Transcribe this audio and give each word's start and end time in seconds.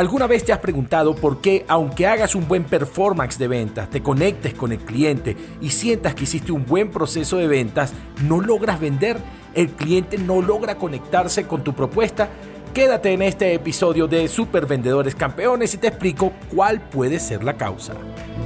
¿Alguna 0.00 0.26
vez 0.26 0.46
te 0.46 0.52
has 0.54 0.60
preguntado 0.60 1.14
por 1.14 1.42
qué, 1.42 1.66
aunque 1.68 2.06
hagas 2.06 2.34
un 2.34 2.48
buen 2.48 2.64
performance 2.64 3.36
de 3.36 3.48
ventas, 3.48 3.90
te 3.90 4.02
conectes 4.02 4.54
con 4.54 4.72
el 4.72 4.78
cliente 4.78 5.36
y 5.60 5.68
sientas 5.68 6.14
que 6.14 6.24
hiciste 6.24 6.52
un 6.52 6.64
buen 6.64 6.90
proceso 6.90 7.36
de 7.36 7.46
ventas, 7.46 7.92
no 8.26 8.40
logras 8.40 8.80
vender? 8.80 9.18
¿El 9.52 9.68
cliente 9.68 10.16
no 10.16 10.40
logra 10.40 10.76
conectarse 10.76 11.46
con 11.46 11.62
tu 11.62 11.74
propuesta? 11.74 12.30
Quédate 12.72 13.12
en 13.12 13.20
este 13.20 13.52
episodio 13.52 14.06
de 14.06 14.26
Super 14.28 14.64
Vendedores 14.64 15.14
Campeones 15.14 15.74
y 15.74 15.76
te 15.76 15.88
explico 15.88 16.32
cuál 16.50 16.80
puede 16.80 17.20
ser 17.20 17.44
la 17.44 17.58
causa. 17.58 17.92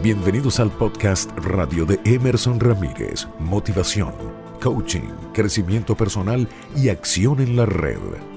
Bienvenidos 0.03 0.59
al 0.59 0.73
podcast 0.73 1.31
radio 1.39 1.85
de 1.85 2.01
Emerson 2.05 2.59
Ramírez, 2.59 3.29
Motivación, 3.39 4.13
Coaching, 4.61 5.09
Crecimiento 5.33 5.95
Personal 5.95 6.49
y 6.75 6.89
Acción 6.89 7.41
en 7.41 7.55
la 7.55 7.65
Red. 7.65 8.34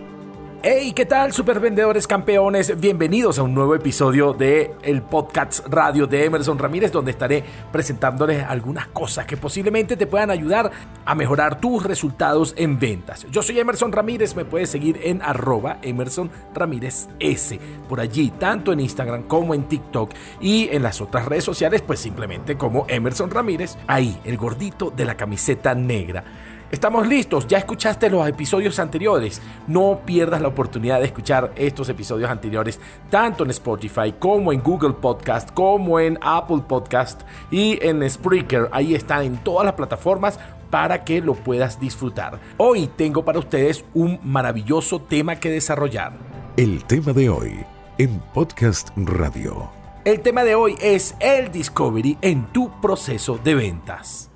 Hey, 0.63 0.91
¿qué 0.93 1.05
tal, 1.05 1.33
supervendedores 1.33 2.07
campeones? 2.07 2.79
Bienvenidos 2.79 3.37
a 3.37 3.43
un 3.43 3.53
nuevo 3.53 3.75
episodio 3.75 4.33
de 4.33 4.71
el 4.81 5.03
podcast 5.03 5.67
radio 5.67 6.07
de 6.07 6.25
Emerson 6.25 6.57
Ramírez, 6.57 6.91
donde 6.91 7.11
estaré 7.11 7.43
presentándoles 7.71 8.43
algunas 8.43 8.87
cosas 8.87 9.27
que 9.27 9.37
posiblemente 9.37 9.95
te 9.95 10.07
puedan 10.07 10.31
ayudar 10.31 10.71
a 11.05 11.13
mejorar 11.13 11.61
tus 11.61 11.83
resultados 11.83 12.55
en 12.57 12.79
ventas. 12.79 13.27
Yo 13.29 13.43
soy 13.43 13.59
Emerson 13.59 13.91
Ramírez, 13.91 14.35
me 14.35 14.45
puedes 14.45 14.71
seguir 14.71 14.99
en 15.03 15.21
arroba 15.21 15.77
Emerson 15.83 16.31
Ramírez 16.55 17.07
S. 17.19 17.59
Por 17.87 17.99
allí, 17.99 18.31
tanto 18.31 18.73
en 18.73 18.79
Instagram 18.79 19.23
como 19.23 19.53
en 19.53 19.65
TikTok 19.65 20.11
y 20.41 20.69
en 20.71 20.81
las 20.81 21.01
otras 21.01 21.27
redes 21.27 21.43
sociales, 21.43 21.83
pues 21.83 21.99
simplemente 21.99 22.57
como 22.57 22.87
Emerson 22.89 23.29
Ramírez, 23.29 23.77
ahí, 23.85 24.19
el 24.23 24.37
gordito 24.37 24.89
de 24.89 25.05
la 25.05 25.15
camiseta 25.15 25.75
negra. 25.75 26.23
Estamos 26.69 27.07
listos, 27.07 27.47
ya 27.47 27.59
escuchaste 27.59 28.09
los 28.09 28.27
episodios 28.27 28.77
anteriores. 28.79 29.41
No 29.67 30.01
pierdas 30.05 30.41
la 30.41 30.49
oportunidad 30.49 30.99
de 30.99 31.05
escuchar 31.05 31.53
estos 31.55 31.87
episodios 31.87 32.29
anteriores 32.29 32.77
tanto 33.09 33.45
en 33.45 33.51
Spotify 33.51 34.13
como 34.19 34.51
en 34.51 34.61
Google 34.61 34.93
Podcast, 34.93 35.51
como 35.51 35.97
en 35.97 36.19
Apple 36.21 36.63
Podcast 36.67 37.21
y 37.51 37.79
en 37.81 38.07
Spreaker. 38.09 38.67
Ahí 38.73 38.95
están 38.95 39.23
en 39.23 39.37
todas 39.37 39.65
las 39.65 39.75
plataformas 39.75 40.39
para 40.69 41.05
que 41.05 41.21
lo 41.21 41.35
puedas 41.35 41.79
disfrutar. 41.79 42.37
Hoy 42.57 42.89
tengo 42.97 43.23
para 43.23 43.39
ustedes 43.39 43.85
un 43.93 44.19
maravilloso 44.21 45.01
tema 45.01 45.37
que 45.37 45.49
desarrollar. 45.49 46.11
El 46.57 46.83
tema 46.83 47.13
de 47.13 47.29
hoy 47.29 47.65
en 47.97 48.19
Podcast 48.33 48.89
Radio. 48.97 49.69
El 50.03 50.19
tema 50.19 50.43
de 50.43 50.55
hoy 50.55 50.75
es 50.81 51.15
el 51.21 51.49
Discovery 51.49 52.17
en 52.21 52.45
tu 52.47 52.69
proceso 52.81 53.39
de 53.41 53.55
ventas. 53.55 54.29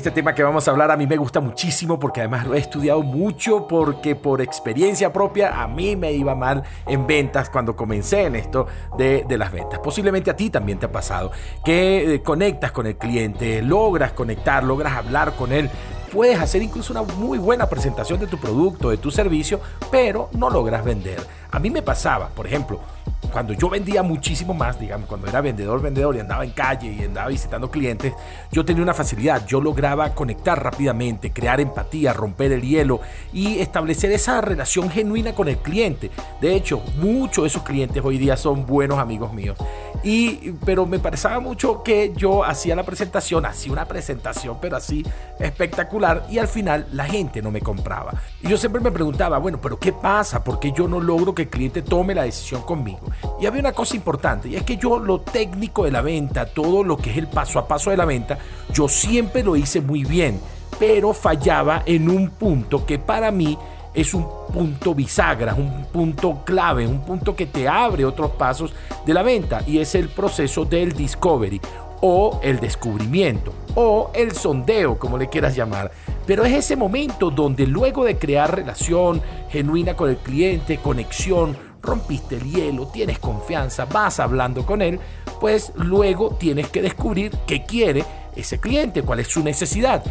Este 0.00 0.12
tema 0.12 0.34
que 0.34 0.42
vamos 0.42 0.66
a 0.66 0.70
hablar 0.70 0.90
a 0.90 0.96
mí 0.96 1.06
me 1.06 1.18
gusta 1.18 1.40
muchísimo 1.40 2.00
porque 2.00 2.20
además 2.20 2.46
lo 2.46 2.54
he 2.54 2.58
estudiado 2.58 3.02
mucho 3.02 3.68
porque 3.68 4.16
por 4.16 4.40
experiencia 4.40 5.12
propia 5.12 5.62
a 5.62 5.68
mí 5.68 5.94
me 5.94 6.10
iba 6.12 6.34
mal 6.34 6.62
en 6.86 7.06
ventas 7.06 7.50
cuando 7.50 7.76
comencé 7.76 8.22
en 8.22 8.34
esto 8.34 8.66
de, 8.96 9.26
las 9.36 9.52
ventas. 9.52 9.78
Posiblemente 9.80 10.30
a 10.30 10.36
ti 10.36 10.48
también 10.48 10.78
te 10.78 10.86
ha 10.86 10.90
pasado 10.90 11.32
que 11.62 12.14
eh, 12.14 12.22
conectas 12.22 12.72
con 12.72 12.86
el 12.86 12.96
cliente, 12.96 13.60
logras 13.60 14.12
conectar, 14.12 14.64
logras 14.64 14.94
hablar 14.94 15.36
con 15.36 15.52
él, 15.52 15.68
puedes 16.10 16.40
hacer 16.40 16.62
incluso 16.62 16.94
una 16.94 17.02
muy 17.02 17.36
buena 17.36 17.68
presentación 17.68 18.20
de 18.20 18.26
tu 18.26 18.38
producto, 18.38 18.88
de 18.88 18.96
tu 18.96 19.10
servicio, 19.10 19.60
pero 19.90 20.30
no 20.32 20.48
logras 20.48 20.82
vender. 20.82 21.20
A 21.50 21.58
mí 21.58 21.68
me 21.68 21.82
pasaba, 21.82 22.28
por 22.28 22.46
ejemplo, 22.46 22.80
cuando 23.32 23.52
yo 23.52 23.68
vendía 23.68 24.02
muchísimo 24.02 24.54
más, 24.54 24.78
digamos, 24.78 25.08
cuando 25.08 25.28
era 25.28 25.40
vendedor, 25.40 25.80
vendedor 25.80 26.16
y 26.16 26.20
andaba 26.20 26.44
en 26.44 26.50
calle 26.50 26.92
y 26.92 27.04
andaba 27.04 27.28
visitando 27.28 27.70
clientes, 27.70 28.12
yo 28.50 28.64
tenía 28.64 28.82
una 28.82 28.94
facilidad, 28.94 29.46
yo 29.46 29.60
lograba 29.60 30.14
conectar 30.14 30.62
rápidamente, 30.62 31.32
crear 31.32 31.60
empatía, 31.60 32.12
romper 32.12 32.52
el 32.52 32.62
hielo 32.62 33.00
y 33.32 33.58
establecer 33.58 34.10
esa 34.12 34.40
relación 34.40 34.90
genuina 34.90 35.34
con 35.34 35.48
el 35.48 35.58
cliente. 35.58 36.10
De 36.40 36.54
hecho, 36.54 36.82
muchos 36.96 37.44
de 37.44 37.48
esos 37.48 37.62
clientes 37.62 38.02
hoy 38.04 38.18
día 38.18 38.36
son 38.36 38.66
buenos 38.66 38.98
amigos 38.98 39.32
míos. 39.32 39.56
Y, 40.02 40.52
pero 40.64 40.86
me 40.86 40.98
parecía 40.98 41.38
mucho 41.40 41.82
que 41.82 42.12
yo 42.16 42.44
hacía 42.44 42.74
la 42.74 42.84
presentación, 42.84 43.44
hacía 43.46 43.72
una 43.72 43.84
presentación, 43.84 44.58
pero 44.60 44.76
así 44.76 45.04
espectacular, 45.38 46.26
y 46.30 46.38
al 46.38 46.48
final 46.48 46.86
la 46.92 47.04
gente 47.04 47.42
no 47.42 47.50
me 47.50 47.60
compraba. 47.60 48.14
Y 48.42 48.48
yo 48.48 48.56
siempre 48.56 48.80
me 48.80 48.90
preguntaba, 48.90 49.38
bueno, 49.38 49.60
pero 49.60 49.78
¿qué 49.78 49.92
pasa? 49.92 50.42
¿Por 50.42 50.58
qué 50.58 50.72
yo 50.72 50.88
no 50.88 51.00
logro 51.00 51.34
que 51.34 51.42
el 51.42 51.48
cliente 51.48 51.82
tome 51.82 52.14
la 52.14 52.22
decisión 52.22 52.62
conmigo? 52.62 53.09
Y 53.40 53.46
había 53.46 53.60
una 53.60 53.72
cosa 53.72 53.96
importante, 53.96 54.48
y 54.48 54.56
es 54.56 54.62
que 54.62 54.76
yo 54.76 54.98
lo 54.98 55.20
técnico 55.20 55.84
de 55.84 55.90
la 55.90 56.02
venta, 56.02 56.46
todo 56.46 56.84
lo 56.84 56.96
que 56.96 57.10
es 57.10 57.16
el 57.16 57.28
paso 57.28 57.58
a 57.58 57.66
paso 57.68 57.90
de 57.90 57.96
la 57.96 58.04
venta, 58.04 58.38
yo 58.72 58.88
siempre 58.88 59.42
lo 59.42 59.56
hice 59.56 59.80
muy 59.80 60.04
bien, 60.04 60.40
pero 60.78 61.12
fallaba 61.12 61.82
en 61.86 62.08
un 62.08 62.30
punto 62.30 62.86
que 62.86 62.98
para 62.98 63.30
mí 63.30 63.58
es 63.92 64.14
un 64.14 64.26
punto 64.52 64.94
bisagra, 64.94 65.54
un 65.54 65.86
punto 65.86 66.42
clave, 66.44 66.86
un 66.86 67.00
punto 67.00 67.34
que 67.34 67.46
te 67.46 67.68
abre 67.68 68.04
otros 68.04 68.30
pasos 68.32 68.72
de 69.04 69.14
la 69.14 69.22
venta 69.22 69.62
y 69.66 69.78
es 69.78 69.94
el 69.94 70.08
proceso 70.08 70.64
del 70.64 70.92
discovery 70.92 71.60
o 72.02 72.40
el 72.42 72.60
descubrimiento 72.60 73.52
o 73.74 74.10
el 74.14 74.32
sondeo, 74.32 74.98
como 74.98 75.18
le 75.18 75.28
quieras 75.28 75.54
llamar. 75.54 75.90
Pero 76.26 76.44
es 76.44 76.52
ese 76.52 76.76
momento 76.76 77.30
donde 77.30 77.66
luego 77.66 78.04
de 78.04 78.18
crear 78.18 78.54
relación 78.54 79.20
genuina 79.50 79.96
con 79.96 80.10
el 80.10 80.16
cliente, 80.16 80.78
conexión, 80.78 81.56
rompiste 81.82 82.36
el 82.36 82.44
hielo, 82.44 82.86
tienes 82.88 83.18
confianza, 83.18 83.84
vas 83.86 84.20
hablando 84.20 84.64
con 84.66 84.82
él, 84.82 85.00
pues 85.40 85.72
luego 85.74 86.36
tienes 86.38 86.68
que 86.68 86.82
descubrir 86.82 87.32
qué 87.46 87.64
quiere 87.64 88.04
ese 88.36 88.58
cliente, 88.58 89.02
cuál 89.02 89.20
es 89.20 89.28
su 89.28 89.42
necesidad 89.42 90.02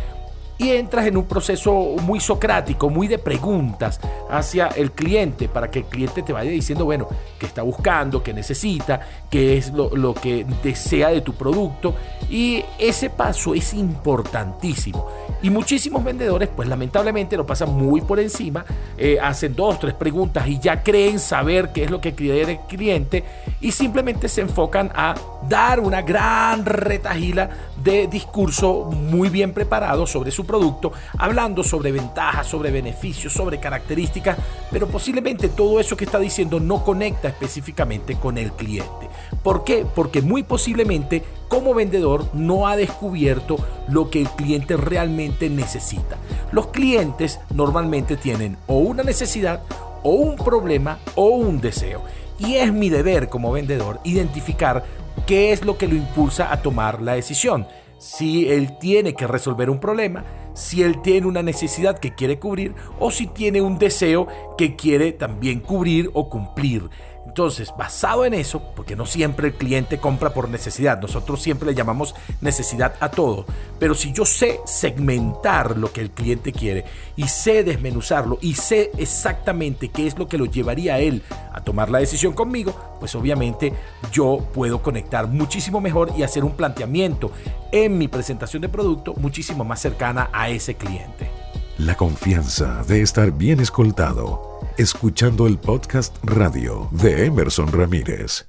y 0.60 0.72
entras 0.72 1.08
en 1.08 1.16
un 1.16 1.24
proceso 1.24 1.74
muy 2.04 2.20
socrático, 2.20 2.90
muy 2.90 3.08
de 3.08 3.18
preguntas 3.18 4.00
hacia 4.30 4.68
el 4.68 4.92
cliente 4.92 5.48
para 5.48 5.72
que 5.72 5.80
el 5.80 5.86
cliente 5.86 6.22
te 6.22 6.34
vaya 6.34 6.52
diciendo, 6.52 6.84
bueno, 6.84 7.08
qué 7.40 7.46
está 7.46 7.62
buscando, 7.62 8.22
qué 8.22 8.34
necesita, 8.34 9.00
qué 9.30 9.58
es 9.58 9.72
lo, 9.72 10.14
que 10.14 10.46
desea 10.62 11.10
de 11.10 11.22
tu 11.22 11.34
producto. 11.34 11.96
Y 12.30 12.64
ese 12.78 13.10
paso 13.10 13.56
es 13.56 13.74
importantísimo. 13.74 15.08
Y 15.42 15.50
muchísimos 15.50 16.04
vendedores, 16.04 16.50
pues 16.54 16.68
lamentablemente 16.68 17.38
lo 17.38 17.46
pasan 17.46 17.74
muy 17.74 18.02
por 18.02 18.20
encima, 18.20 18.66
eh, 18.98 19.18
hacen 19.22 19.56
dos, 19.56 19.80
tres 19.80 19.94
preguntas 19.94 20.46
y 20.46 20.60
ya 20.60 20.84
creen 20.84 21.20
saber 21.20 21.72
qué 21.72 21.86
es 21.86 21.90
lo 21.90 22.02
que 22.02 22.14
quiere 22.14 22.52
el 22.52 22.60
cliente 22.68 23.24
y 23.62 23.72
simplemente 23.72 24.28
se 24.28 24.42
enfocan 24.42 24.92
a 24.94 25.16
dar 25.48 25.80
una 25.80 26.02
gran 26.02 26.66
retajila 26.66 27.50
de 27.84 28.08
discurso 28.08 28.86
muy 28.86 29.30
bien 29.30 29.54
preparado 29.54 30.06
sobre 30.06 30.32
su 30.32 30.46
producto, 30.46 30.92
hablando 31.18 31.64
sobre 31.64 31.92
ventajas, 31.92 32.48
sobre 32.48 32.72
beneficios, 32.72 33.34
sobre 33.34 33.60
características, 33.60 34.38
pero 34.72 34.88
posiblemente 34.88 35.50
todo 35.50 35.80
eso 35.80 35.96
que 35.96 36.06
está 36.06 36.20
diciendo 36.20 36.60
no 36.60 36.84
conecta 36.84 37.30
específicamente 37.30 38.16
con 38.16 38.38
el 38.38 38.52
cliente. 38.54 39.10
¿Por 39.44 39.64
qué? 39.64 39.86
Porque 39.94 40.22
muy 40.22 40.44
posiblemente 40.44 41.24
como 41.48 41.74
vendedor 41.74 42.26
no 42.34 42.68
ha 42.68 42.76
descubierto 42.76 43.58
lo 43.88 44.10
que 44.10 44.22
el 44.22 44.30
cliente 44.30 44.78
realmente 44.78 45.50
necesita. 45.50 46.18
Los 46.52 46.68
clientes 46.68 47.40
normalmente 47.54 48.18
tienen 48.18 48.58
o 48.68 48.78
una 48.78 49.04
necesidad 49.04 49.62
o 50.04 50.12
un 50.12 50.36
problema 50.36 51.00
o 51.16 51.30
un 51.30 51.60
deseo. 51.60 52.02
Y 52.40 52.56
es 52.56 52.74
mi 52.74 52.90
deber 52.90 53.30
como 53.30 53.52
vendedor 53.52 54.00
identificar 54.04 54.84
qué 55.28 55.52
es 55.52 55.66
lo 55.66 55.78
que 55.78 55.88
lo 55.88 55.96
impulsa 55.96 56.52
a 56.52 56.62
tomar 56.62 57.02
la 57.02 57.14
decisión. 57.14 57.68
Si 57.98 58.50
él 58.50 58.78
tiene 58.80 59.14
que 59.14 59.28
resolver 59.28 59.70
un 59.70 59.80
problema, 59.80 60.24
si 60.54 60.84
él 60.84 61.02
tiene 61.02 61.28
una 61.28 61.44
necesidad 61.44 62.00
que 62.00 62.16
quiere 62.16 62.40
cubrir 62.40 62.74
o 63.00 63.12
si 63.12 63.28
tiene 63.28 63.62
un 63.62 63.78
deseo 63.78 64.28
que 64.58 64.76
quiere 64.76 65.12
también 65.12 65.60
cubrir 65.60 66.10
o 66.14 66.30
cumplir. 66.30 66.90
Entonces, 67.26 67.72
basado 67.78 68.26
en 68.26 68.34
eso, 68.34 68.62
porque 68.76 68.96
no 68.96 69.06
siempre 69.06 69.50
el 69.50 69.54
cliente 69.54 70.00
compra 70.00 70.34
por 70.34 70.50
necesidad, 70.50 71.00
nosotros 71.00 71.42
siempre 71.42 71.70
le 71.70 71.76
llamamos 71.76 72.16
necesidad 72.42 72.96
a 73.00 73.12
todo, 73.12 73.46
pero 73.78 73.94
si 73.94 74.12
yo 74.12 74.26
sé 74.26 74.60
segmentar 74.66 75.78
lo 75.78 75.94
que 75.94 76.02
el 76.02 76.12
cliente 76.12 76.52
quiere 76.52 76.86
y 77.16 77.28
sé 77.28 77.64
desmenuzarlo 77.64 78.40
y 78.42 78.56
sé 78.56 78.92
exactamente 78.98 79.90
qué 79.90 80.08
es 80.08 80.18
lo 80.18 80.28
que 80.28 80.38
lo 80.38 80.46
llevaría 80.46 80.96
a 80.96 81.00
él 81.00 81.22
a 81.54 81.62
tomar 81.62 81.90
la 81.90 82.00
decisión 82.00 82.34
conmigo, 82.34 82.74
pues 83.00 83.14
obviamente 83.16 83.74
yo 84.12 84.46
puedo 84.54 84.82
conectar 84.82 85.28
muchísimo 85.28 85.80
mejor 85.80 86.12
y 86.18 86.24
hacer 86.24 86.44
un 86.44 86.54
planteamiento 86.54 87.32
en 87.72 87.98
mi 87.98 88.08
presentación 88.08 88.62
de 88.62 88.70
producto 88.70 89.14
muchísimo 89.16 89.64
más 89.64 89.80
cercana 89.80 90.30
a 90.34 90.50
ese 90.50 90.76
cliente. 90.76 91.39
La 91.80 91.96
confianza 91.96 92.84
de 92.90 93.02
estar 93.02 93.32
bien 93.32 93.62
escoltado 93.62 94.60
escuchando 94.78 95.48
el 95.48 95.58
podcast 95.58 96.14
radio 96.24 96.90
de 96.92 97.26
Emerson 97.28 97.72
Ramírez. 97.72 98.46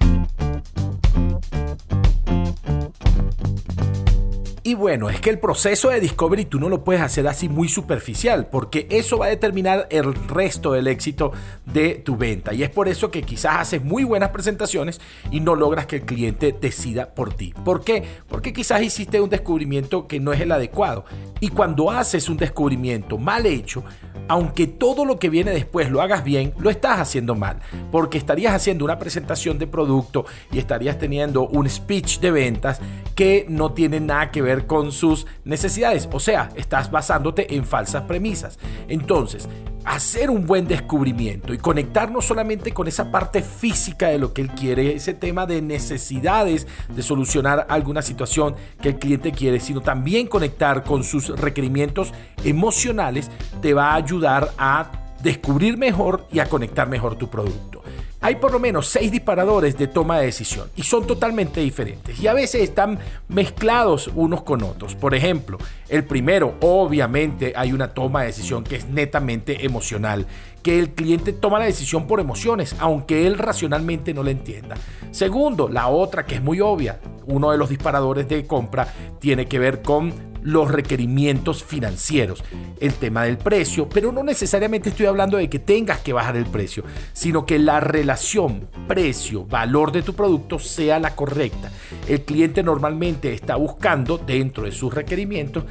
Y 4.70 4.74
bueno, 4.74 5.10
es 5.10 5.20
que 5.20 5.30
el 5.30 5.40
proceso 5.40 5.88
de 5.88 5.98
discovery 5.98 6.44
tú 6.44 6.60
no 6.60 6.68
lo 6.68 6.84
puedes 6.84 7.02
hacer 7.02 7.26
así 7.26 7.48
muy 7.48 7.68
superficial, 7.68 8.46
porque 8.46 8.86
eso 8.88 9.18
va 9.18 9.26
a 9.26 9.30
determinar 9.30 9.88
el 9.90 10.14
resto 10.14 10.74
del 10.74 10.86
éxito 10.86 11.32
de 11.66 11.96
tu 11.96 12.16
venta. 12.16 12.54
Y 12.54 12.62
es 12.62 12.70
por 12.70 12.86
eso 12.86 13.10
que 13.10 13.22
quizás 13.22 13.56
haces 13.56 13.82
muy 13.82 14.04
buenas 14.04 14.28
presentaciones 14.28 15.00
y 15.32 15.40
no 15.40 15.56
logras 15.56 15.86
que 15.86 15.96
el 15.96 16.02
cliente 16.02 16.52
decida 16.52 17.16
por 17.16 17.34
ti. 17.34 17.52
¿Por 17.64 17.82
qué? 17.82 18.04
Porque 18.28 18.52
quizás 18.52 18.80
hiciste 18.80 19.20
un 19.20 19.28
descubrimiento 19.28 20.06
que 20.06 20.20
no 20.20 20.32
es 20.32 20.40
el 20.40 20.52
adecuado. 20.52 21.04
Y 21.40 21.48
cuando 21.48 21.90
haces 21.90 22.28
un 22.28 22.36
descubrimiento 22.36 23.18
mal 23.18 23.46
hecho, 23.46 23.82
aunque 24.30 24.68
todo 24.68 25.04
lo 25.04 25.18
que 25.18 25.28
viene 25.28 25.50
después 25.50 25.90
lo 25.90 26.00
hagas 26.00 26.22
bien, 26.22 26.54
lo 26.60 26.70
estás 26.70 27.00
haciendo 27.00 27.34
mal, 27.34 27.58
porque 27.90 28.16
estarías 28.16 28.54
haciendo 28.54 28.84
una 28.84 28.96
presentación 28.96 29.58
de 29.58 29.66
producto 29.66 30.24
y 30.52 30.60
estarías 30.60 30.98
teniendo 31.00 31.48
un 31.48 31.68
speech 31.68 32.20
de 32.20 32.30
ventas 32.30 32.80
que 33.16 33.44
no 33.48 33.72
tiene 33.72 33.98
nada 33.98 34.30
que 34.30 34.40
ver 34.40 34.59
con 34.66 34.92
sus 34.92 35.26
necesidades, 35.44 36.08
o 36.12 36.20
sea, 36.20 36.50
estás 36.56 36.90
basándote 36.90 37.54
en 37.54 37.64
falsas 37.64 38.02
premisas. 38.02 38.58
Entonces, 38.88 39.48
hacer 39.84 40.30
un 40.30 40.46
buen 40.46 40.66
descubrimiento 40.66 41.54
y 41.54 41.58
conectar 41.58 42.10
no 42.10 42.20
solamente 42.20 42.72
con 42.72 42.86
esa 42.88 43.10
parte 43.10 43.42
física 43.42 44.08
de 44.08 44.18
lo 44.18 44.32
que 44.32 44.42
él 44.42 44.50
quiere, 44.50 44.94
ese 44.94 45.14
tema 45.14 45.46
de 45.46 45.62
necesidades 45.62 46.66
de 46.88 47.02
solucionar 47.02 47.66
alguna 47.68 48.02
situación 48.02 48.54
que 48.80 48.90
el 48.90 48.98
cliente 48.98 49.32
quiere, 49.32 49.60
sino 49.60 49.80
también 49.80 50.26
conectar 50.26 50.84
con 50.84 51.04
sus 51.04 51.28
requerimientos 51.28 52.12
emocionales, 52.44 53.30
te 53.60 53.74
va 53.74 53.92
a 53.92 53.96
ayudar 53.96 54.50
a 54.58 54.90
descubrir 55.22 55.76
mejor 55.76 56.26
y 56.32 56.38
a 56.38 56.46
conectar 56.46 56.88
mejor 56.88 57.16
tu 57.16 57.28
producto. 57.28 57.79
Hay 58.22 58.36
por 58.36 58.52
lo 58.52 58.60
menos 58.60 58.86
seis 58.86 59.10
disparadores 59.10 59.78
de 59.78 59.88
toma 59.88 60.18
de 60.18 60.26
decisión 60.26 60.68
y 60.76 60.82
son 60.82 61.06
totalmente 61.06 61.60
diferentes 61.60 62.20
y 62.20 62.26
a 62.26 62.34
veces 62.34 62.62
están 62.62 62.98
mezclados 63.28 64.10
unos 64.14 64.42
con 64.42 64.62
otros. 64.62 64.94
Por 64.94 65.14
ejemplo, 65.14 65.56
el 65.88 66.04
primero, 66.04 66.54
obviamente 66.60 67.54
hay 67.56 67.72
una 67.72 67.94
toma 67.94 68.20
de 68.20 68.26
decisión 68.26 68.62
que 68.62 68.76
es 68.76 68.86
netamente 68.86 69.64
emocional, 69.64 70.26
que 70.62 70.78
el 70.78 70.90
cliente 70.90 71.32
toma 71.32 71.60
la 71.60 71.64
decisión 71.64 72.06
por 72.06 72.20
emociones, 72.20 72.76
aunque 72.78 73.26
él 73.26 73.38
racionalmente 73.38 74.12
no 74.12 74.22
la 74.22 74.32
entienda. 74.32 74.76
Segundo, 75.12 75.70
la 75.70 75.88
otra 75.88 76.26
que 76.26 76.34
es 76.34 76.42
muy 76.42 76.60
obvia, 76.60 77.00
uno 77.24 77.50
de 77.50 77.56
los 77.56 77.70
disparadores 77.70 78.28
de 78.28 78.46
compra 78.46 78.86
tiene 79.18 79.46
que 79.46 79.58
ver 79.58 79.80
con 79.80 80.29
los 80.42 80.70
requerimientos 80.70 81.64
financieros, 81.64 82.42
el 82.80 82.94
tema 82.94 83.24
del 83.24 83.38
precio, 83.38 83.88
pero 83.88 84.12
no 84.12 84.22
necesariamente 84.22 84.90
estoy 84.90 85.06
hablando 85.06 85.36
de 85.36 85.48
que 85.48 85.58
tengas 85.58 86.00
que 86.00 86.12
bajar 86.12 86.36
el 86.36 86.46
precio, 86.46 86.84
sino 87.12 87.46
que 87.46 87.58
la 87.58 87.80
relación 87.80 88.68
precio-valor 88.88 89.92
de 89.92 90.02
tu 90.02 90.14
producto 90.14 90.58
sea 90.58 90.98
la 90.98 91.14
correcta. 91.14 91.70
El 92.08 92.22
cliente 92.22 92.62
normalmente 92.62 93.32
está 93.32 93.56
buscando 93.56 94.18
dentro 94.18 94.64
de 94.64 94.72
sus 94.72 94.92
requerimientos 94.92 95.64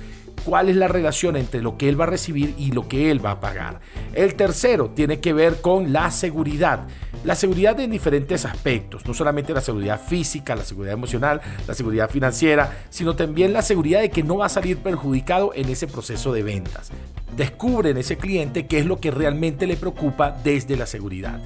cuál 0.44 0.70
es 0.70 0.76
la 0.76 0.88
relación 0.88 1.36
entre 1.36 1.62
lo 1.62 1.78
que 1.78 1.90
él 1.90 2.00
va 2.00 2.06
a 2.06 2.10
recibir 2.10 2.56
y 2.58 2.72
lo 2.72 2.88
que 2.88 3.12
él 3.12 3.24
va 3.24 3.32
a 3.32 3.40
pagar. 3.40 3.80
El 4.14 4.36
tercero 4.36 4.90
tiene 4.92 5.20
que 5.20 5.34
ver 5.34 5.62
con 5.62 5.94
la 5.94 6.12
seguridad. 6.12 6.88
La 7.26 7.36
seguridad 7.36 7.78
en 7.82 7.92
diferentes 7.92 8.46
aspectos, 8.46 9.06
no 9.06 9.14
solamente 9.14 9.54
la 9.54 9.60
seguridad 9.60 10.00
física, 10.02 10.56
la 10.56 10.64
seguridad 10.64 10.94
emocional, 10.94 11.42
la 11.68 11.74
seguridad 11.74 12.10
financiera, 12.10 12.86
sino 12.90 13.14
también 13.16 13.52
la 13.52 13.62
seguridad 13.62 14.00
de 14.00 14.10
que 14.10 14.24
no 14.24 14.38
va 14.38 14.46
a 14.46 14.50
salir 14.50 14.78
perjudicado 14.78 15.52
en 15.54 15.68
ese 15.68 15.88
proceso 15.88 16.32
de 16.32 16.44
ventas. 16.44 16.92
Descubre 17.36 17.90
en 17.90 17.98
ese 17.98 18.18
cliente 18.18 18.68
qué 18.68 18.80
es 18.80 18.86
lo 18.86 19.02
que 19.02 19.12
realmente 19.12 19.68
le 19.68 19.76
preocupa 19.76 20.32
desde 20.32 20.78
la 20.78 20.86
seguridad. 20.86 21.42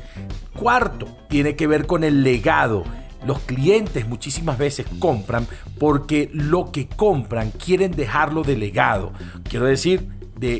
Cuarto, 0.55 1.07
tiene 1.27 1.55
que 1.55 1.65
ver 1.65 1.87
con 1.87 2.03
el 2.03 2.23
legado. 2.23 2.83
Los 3.25 3.39
clientes 3.39 4.07
muchísimas 4.07 4.59
veces 4.59 4.85
compran 4.99 5.47
porque 5.79 6.29
lo 6.33 6.71
que 6.71 6.87
compran 6.87 7.49
quieren 7.49 7.91
dejarlo 7.91 8.43
de 8.43 8.57
legado. 8.57 9.11
Quiero 9.49 9.65
decir, 9.65 10.07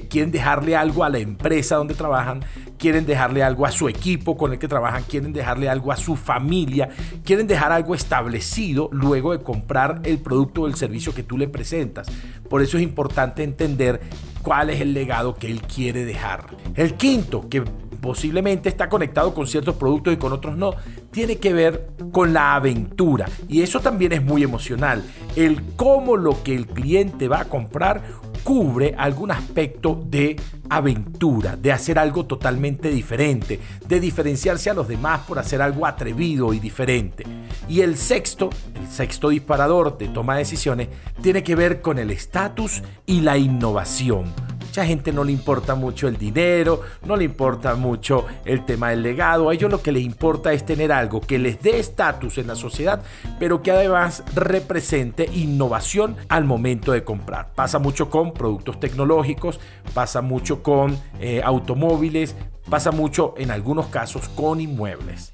quieren 0.09 0.31
dejarle 0.31 0.75
algo 0.75 1.03
a 1.03 1.09
la 1.09 1.19
empresa 1.19 1.75
donde 1.75 1.93
trabajan, 1.93 2.43
quieren 2.77 3.05
dejarle 3.05 3.43
algo 3.43 3.65
a 3.65 3.71
su 3.71 3.87
equipo 3.87 4.37
con 4.37 4.53
el 4.53 4.59
que 4.59 4.67
trabajan, 4.67 5.03
quieren 5.03 5.33
dejarle 5.33 5.69
algo 5.69 5.91
a 5.91 5.97
su 5.97 6.15
familia, 6.15 6.89
quieren 7.23 7.47
dejar 7.47 7.71
algo 7.71 7.95
establecido 7.95 8.89
luego 8.91 9.31
de 9.31 9.43
comprar 9.43 10.01
el 10.03 10.19
producto 10.19 10.61
o 10.61 10.67
el 10.67 10.75
servicio 10.75 11.13
que 11.13 11.23
tú 11.23 11.37
le 11.37 11.47
presentas. 11.47 12.07
Por 12.49 12.61
eso 12.61 12.77
es 12.77 12.83
importante 12.83 13.43
entender 13.43 14.01
cuál 14.41 14.69
es 14.69 14.81
el 14.81 14.93
legado 14.93 15.35
que 15.35 15.49
él 15.49 15.61
quiere 15.61 16.05
dejar. 16.05 16.45
El 16.75 16.95
quinto, 16.95 17.47
que 17.49 17.63
posiblemente 18.03 18.67
está 18.67 18.89
conectado 18.89 19.33
con 19.33 19.47
ciertos 19.47 19.75
productos 19.75 20.13
y 20.13 20.17
con 20.17 20.33
otros 20.33 20.57
no, 20.57 20.73
tiene 21.09 21.37
que 21.37 21.53
ver 21.53 21.87
con 22.11 22.33
la 22.33 22.53
aventura. 22.55 23.27
Y 23.47 23.61
eso 23.61 23.79
también 23.79 24.11
es 24.11 24.21
muy 24.21 24.43
emocional. 24.43 25.01
El 25.37 25.63
cómo 25.77 26.17
lo 26.17 26.43
que 26.43 26.53
el 26.53 26.67
cliente 26.67 27.29
va 27.29 27.39
a 27.39 27.45
comprar 27.45 28.03
cubre 28.43 28.93
algún 28.97 29.31
aspecto 29.31 30.01
de 30.05 30.35
aventura, 30.69 31.55
de 31.55 31.71
hacer 31.71 31.97
algo 31.97 32.25
totalmente 32.25 32.89
diferente, 32.89 33.59
de 33.87 33.99
diferenciarse 33.99 34.69
a 34.69 34.73
los 34.73 34.87
demás 34.87 35.21
por 35.27 35.39
hacer 35.39 35.61
algo 35.61 35.85
atrevido 35.85 36.53
y 36.53 36.59
diferente. 36.59 37.23
Y 37.67 37.81
el 37.81 37.97
sexto, 37.97 38.49
el 38.75 38.87
sexto 38.87 39.29
disparador 39.29 39.97
de 39.97 40.09
toma 40.09 40.33
de 40.33 40.39
decisiones, 40.39 40.89
tiene 41.21 41.43
que 41.43 41.55
ver 41.55 41.81
con 41.81 41.99
el 41.99 42.11
estatus 42.11 42.81
y 43.05 43.21
la 43.21 43.37
innovación 43.37 44.42
Mucha 44.73 44.87
gente 44.87 45.11
no 45.11 45.23
le 45.23 45.31
importa 45.31 45.75
mucho 45.75 46.07
el 46.07 46.17
dinero, 46.17 46.81
no 47.05 47.15
le 47.15 47.25
importa 47.25 47.75
mucho 47.75 48.25
el 48.43 48.65
tema 48.65 48.89
del 48.89 49.03
legado. 49.03 49.49
A 49.49 49.53
ellos 49.53 49.69
lo 49.69 49.83
que 49.83 49.91
les 49.91 50.01
importa 50.01 50.51
es 50.51 50.65
tener 50.65 50.91
algo 50.91 51.21
que 51.21 51.37
les 51.37 51.61
dé 51.61 51.77
estatus 51.77 52.39
en 52.39 52.47
la 52.47 52.55
sociedad, 52.55 53.03
pero 53.37 53.61
que 53.61 53.69
además 53.69 54.23
represente 54.33 55.29
innovación 55.31 56.15
al 56.27 56.45
momento 56.45 56.91
de 56.91 57.03
comprar. 57.03 57.53
Pasa 57.53 57.77
mucho 57.77 58.09
con 58.09 58.33
productos 58.33 58.79
tecnológicos, 58.79 59.59
pasa 59.93 60.23
mucho 60.23 60.63
con 60.63 60.97
eh, 61.19 61.43
automóviles, 61.45 62.35
pasa 62.67 62.89
mucho 62.89 63.35
en 63.37 63.51
algunos 63.51 63.89
casos 63.89 64.27
con 64.29 64.59
inmuebles. 64.59 65.33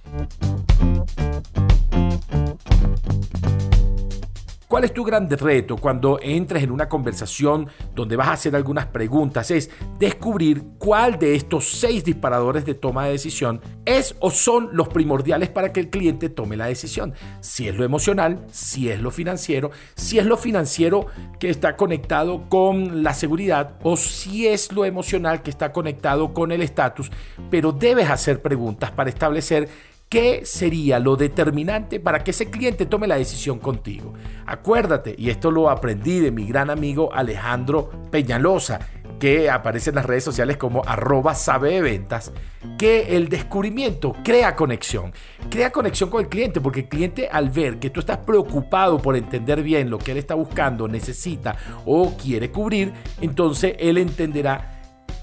¿Cuál 4.69 4.83
es 4.83 4.93
tu 4.93 5.03
gran 5.03 5.27
reto 5.27 5.77
cuando 5.77 6.19
entres 6.21 6.61
en 6.61 6.69
una 6.69 6.87
conversación 6.87 7.67
donde 7.95 8.15
vas 8.15 8.27
a 8.27 8.33
hacer 8.33 8.55
algunas 8.55 8.85
preguntas? 8.85 9.49
Es 9.49 9.71
descubrir 9.97 10.63
cuál 10.77 11.17
de 11.17 11.33
estos 11.33 11.79
seis 11.79 12.03
disparadores 12.03 12.65
de 12.65 12.75
toma 12.75 13.05
de 13.05 13.13
decisión 13.13 13.61
es 13.83 14.15
o 14.19 14.29
son 14.29 14.69
los 14.73 14.87
primordiales 14.89 15.49
para 15.49 15.73
que 15.73 15.79
el 15.79 15.89
cliente 15.89 16.29
tome 16.29 16.55
la 16.55 16.67
decisión. 16.67 17.15
Si 17.41 17.67
es 17.67 17.75
lo 17.75 17.83
emocional, 17.83 18.45
si 18.51 18.89
es 18.89 19.01
lo 19.01 19.09
financiero, 19.09 19.71
si 19.95 20.19
es 20.19 20.27
lo 20.27 20.37
financiero 20.37 21.07
que 21.39 21.49
está 21.49 21.75
conectado 21.75 22.47
con 22.47 23.01
la 23.01 23.15
seguridad 23.15 23.79
o 23.81 23.97
si 23.97 24.45
es 24.45 24.71
lo 24.71 24.85
emocional 24.85 25.41
que 25.41 25.49
está 25.49 25.71
conectado 25.71 26.31
con 26.31 26.51
el 26.51 26.61
estatus, 26.61 27.09
pero 27.49 27.71
debes 27.71 28.07
hacer 28.11 28.43
preguntas 28.43 28.91
para 28.91 29.09
establecer 29.09 29.67
¿Qué 30.09 30.41
sería 30.43 30.97
lo 30.97 31.15
determinante 31.15 31.99
para 31.99 32.23
que 32.23 32.31
ese 32.31 32.49
cliente 32.49 32.87
tome 32.87 33.05
la 33.05 33.17
decisión 33.17 33.59
contigo? 33.59 34.15
Acuérdate, 34.47 35.13
y 35.15 35.29
esto 35.29 35.51
lo 35.51 35.69
aprendí 35.69 36.19
de 36.19 36.31
mi 36.31 36.47
gran 36.47 36.71
amigo 36.71 37.13
Alejandro 37.13 37.91
Peñalosa, 38.09 38.79
que 39.19 39.51
aparece 39.51 39.91
en 39.91 39.97
las 39.97 40.07
redes 40.07 40.23
sociales 40.23 40.57
como 40.57 40.81
arroba 40.83 41.35
sabe 41.35 41.73
de 41.73 41.81
ventas, 41.81 42.31
que 42.79 43.15
el 43.15 43.29
descubrimiento 43.29 44.15
crea 44.23 44.55
conexión. 44.55 45.13
Crea 45.47 45.71
conexión 45.71 46.09
con 46.09 46.23
el 46.23 46.29
cliente, 46.29 46.59
porque 46.59 46.79
el 46.79 46.89
cliente 46.89 47.29
al 47.31 47.51
ver 47.51 47.77
que 47.77 47.91
tú 47.91 47.99
estás 47.99 48.17
preocupado 48.17 48.97
por 48.97 49.15
entender 49.15 49.61
bien 49.61 49.91
lo 49.91 49.99
que 49.99 50.13
él 50.13 50.17
está 50.17 50.33
buscando, 50.33 50.87
necesita 50.87 51.55
o 51.85 52.17
quiere 52.17 52.49
cubrir, 52.49 52.93
entonces 53.21 53.75
él 53.77 53.99
entenderá 53.99 54.78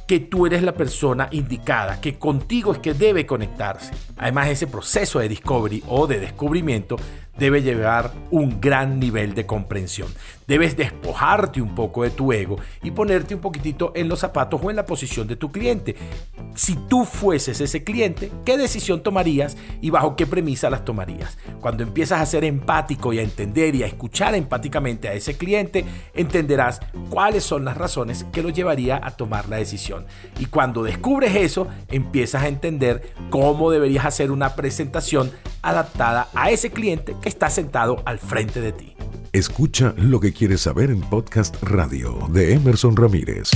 que 0.06 0.20
tú 0.20 0.46
eres 0.46 0.62
la 0.62 0.74
persona 0.74 1.28
indicada, 1.32 2.00
que 2.00 2.18
contigo 2.18 2.72
es 2.72 2.78
que 2.78 2.94
debe 2.94 3.26
conectarse. 3.26 3.92
Además, 4.16 4.48
ese 4.48 4.66
proceso 4.66 5.18
de 5.18 5.28
discovery 5.28 5.82
o 5.88 6.06
de 6.06 6.20
descubrimiento 6.20 6.96
debe 7.38 7.62
llevar 7.62 8.12
un 8.30 8.60
gran 8.60 8.98
nivel 8.98 9.34
de 9.34 9.46
comprensión. 9.46 10.08
Debes 10.46 10.76
despojarte 10.76 11.60
un 11.60 11.74
poco 11.74 12.04
de 12.04 12.10
tu 12.10 12.32
ego 12.32 12.56
y 12.82 12.92
ponerte 12.92 13.34
un 13.34 13.40
poquitito 13.40 13.92
en 13.96 14.08
los 14.08 14.20
zapatos 14.20 14.60
o 14.62 14.70
en 14.70 14.76
la 14.76 14.86
posición 14.86 15.26
de 15.26 15.34
tu 15.34 15.50
cliente. 15.50 15.96
Si 16.54 16.76
tú 16.88 17.04
fueses 17.04 17.60
ese 17.60 17.82
cliente, 17.82 18.30
¿qué 18.44 18.56
decisión 18.56 19.02
tomarías 19.02 19.56
y 19.80 19.90
bajo 19.90 20.14
qué 20.14 20.24
premisa 20.26 20.70
las 20.70 20.84
tomarías? 20.84 21.36
Cuando 21.60 21.82
empiezas 21.82 22.20
a 22.20 22.26
ser 22.26 22.44
empático 22.44 23.12
y 23.12 23.18
a 23.18 23.22
entender 23.22 23.74
y 23.74 23.82
a 23.82 23.86
escuchar 23.86 24.36
empáticamente 24.36 25.08
a 25.08 25.14
ese 25.14 25.36
cliente, 25.36 25.84
entenderás 26.14 26.80
cuáles 27.10 27.42
son 27.42 27.64
las 27.64 27.76
razones 27.76 28.24
que 28.32 28.42
lo 28.42 28.50
llevaría 28.50 29.00
a 29.02 29.16
tomar 29.16 29.48
la 29.48 29.56
decisión. 29.56 30.06
Y 30.38 30.46
cuando 30.46 30.84
descubres 30.84 31.34
eso, 31.34 31.66
empiezas 31.88 32.44
a 32.44 32.48
entender 32.48 33.12
cómo 33.30 33.70
deberías 33.70 34.06
hacer 34.06 34.30
una 34.30 34.54
presentación 34.54 35.32
adaptada 35.62 36.28
a 36.34 36.50
ese 36.50 36.70
cliente 36.70 37.16
está 37.26 37.50
sentado 37.50 38.00
al 38.06 38.18
frente 38.18 38.60
de 38.60 38.72
ti. 38.72 38.94
Escucha 39.32 39.92
lo 39.98 40.20
que 40.20 40.32
quieres 40.32 40.62
saber 40.62 40.90
en 40.90 41.00
Podcast 41.00 41.62
Radio 41.62 42.26
de 42.30 42.54
Emerson 42.54 42.96
Ramírez. 42.96 43.50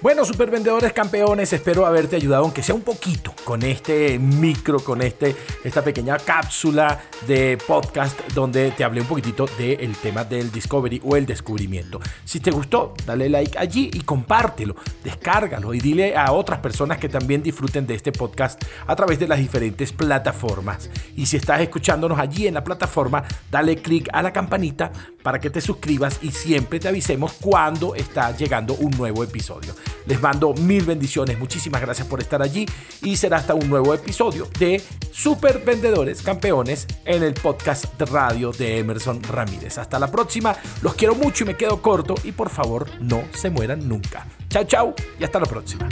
Bueno, 0.00 0.24
super 0.24 0.48
vendedores 0.48 0.92
campeones, 0.92 1.52
espero 1.52 1.84
haberte 1.84 2.14
ayudado, 2.14 2.44
aunque 2.44 2.62
sea 2.62 2.72
un 2.72 2.82
poquito, 2.82 3.34
con 3.42 3.64
este 3.64 4.16
micro, 4.20 4.78
con 4.78 5.02
este, 5.02 5.34
esta 5.64 5.82
pequeña 5.82 6.16
cápsula 6.18 7.02
de 7.26 7.58
podcast 7.66 8.16
donde 8.32 8.70
te 8.70 8.84
hablé 8.84 9.00
un 9.00 9.08
poquitito 9.08 9.46
del 9.58 9.96
tema 9.96 10.22
del 10.22 10.52
discovery 10.52 11.02
o 11.04 11.16
el 11.16 11.26
descubrimiento. 11.26 11.98
Si 12.24 12.38
te 12.38 12.52
gustó, 12.52 12.94
dale 13.04 13.28
like 13.28 13.58
allí 13.58 13.90
y 13.92 14.02
compártelo, 14.02 14.76
descárgalo 15.02 15.74
y 15.74 15.80
dile 15.80 16.16
a 16.16 16.30
otras 16.30 16.60
personas 16.60 16.98
que 16.98 17.08
también 17.08 17.42
disfruten 17.42 17.84
de 17.84 17.96
este 17.96 18.12
podcast 18.12 18.62
a 18.86 18.94
través 18.94 19.18
de 19.18 19.26
las 19.26 19.40
diferentes 19.40 19.90
plataformas. 19.90 20.90
Y 21.16 21.26
si 21.26 21.38
estás 21.38 21.60
escuchándonos 21.60 22.20
allí 22.20 22.46
en 22.46 22.54
la 22.54 22.62
plataforma, 22.62 23.24
dale 23.50 23.74
click 23.78 24.08
a 24.12 24.22
la 24.22 24.32
campanita 24.32 24.92
para 25.28 25.42
que 25.42 25.50
te 25.50 25.60
suscribas 25.60 26.20
y 26.22 26.30
siempre 26.30 26.80
te 26.80 26.88
avisemos 26.88 27.34
cuando 27.34 27.94
está 27.94 28.34
llegando 28.34 28.72
un 28.72 28.92
nuevo 28.92 29.22
episodio. 29.22 29.74
Les 30.06 30.18
mando 30.22 30.54
mil 30.54 30.86
bendiciones, 30.86 31.38
muchísimas 31.38 31.82
gracias 31.82 32.08
por 32.08 32.18
estar 32.20 32.40
allí 32.40 32.64
y 33.02 33.14
será 33.18 33.36
hasta 33.36 33.52
un 33.52 33.68
nuevo 33.68 33.92
episodio 33.92 34.48
de 34.58 34.82
Super 35.12 35.62
Vendedores 35.62 36.22
Campeones 36.22 36.86
en 37.04 37.22
el 37.22 37.34
podcast 37.34 37.92
de 37.98 38.06
radio 38.06 38.52
de 38.52 38.78
Emerson 38.78 39.22
Ramírez. 39.22 39.76
Hasta 39.76 39.98
la 39.98 40.10
próxima, 40.10 40.56
los 40.80 40.94
quiero 40.94 41.14
mucho 41.14 41.44
y 41.44 41.48
me 41.48 41.58
quedo 41.58 41.82
corto 41.82 42.14
y 42.24 42.32
por 42.32 42.48
favor 42.48 42.86
no 42.98 43.22
se 43.34 43.50
mueran 43.50 43.86
nunca. 43.86 44.26
Chao, 44.48 44.64
chao 44.64 44.94
y 45.20 45.24
hasta 45.24 45.40
la 45.40 45.46
próxima. 45.46 45.90